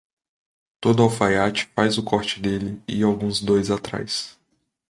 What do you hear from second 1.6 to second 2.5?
faz o corte